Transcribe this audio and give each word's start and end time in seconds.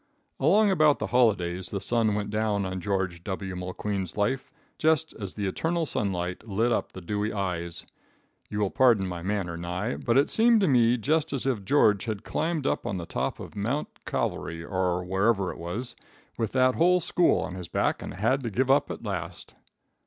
"Along 0.39 0.71
about 0.71 0.97
the 0.97 1.05
holidays 1.13 1.67
the 1.69 1.79
sun 1.79 2.15
went 2.15 2.31
down 2.31 2.65
on 2.65 2.81
George 2.81 3.23
W. 3.23 3.55
Mulqueen's 3.55 4.17
life, 4.17 4.49
just 4.79 5.13
as 5.19 5.35
the 5.35 5.45
eternal 5.45 5.85
sunlight 5.85 6.47
lit 6.47 6.71
up 6.71 6.91
the 6.93 7.01
dewy 7.01 7.31
eyes. 7.31 7.85
You 8.49 8.61
will 8.61 8.71
pardon 8.71 9.07
my 9.07 9.21
manner, 9.21 9.55
Nye, 9.57 9.97
but 9.97 10.17
it 10.17 10.31
seemed 10.31 10.59
to 10.61 10.67
me 10.67 10.97
just 10.97 11.33
as 11.33 11.45
if 11.45 11.63
George 11.63 12.05
had 12.05 12.23
climbed 12.23 12.65
up 12.65 12.81
to 12.81 12.93
the 12.97 13.05
top 13.05 13.39
of 13.39 13.55
Mount 13.55 13.89
Cavalry, 14.07 14.63
or 14.65 15.03
wherever 15.03 15.51
it 15.51 15.59
was, 15.59 15.95
with 16.35 16.51
that 16.53 16.73
whole 16.73 16.99
school 16.99 17.39
on 17.41 17.53
his 17.53 17.67
back, 17.67 18.01
and 18.01 18.15
had 18.15 18.41
to 18.41 18.49
give 18.49 18.71
up 18.71 18.89
at 18.89 19.03
last. 19.03 19.53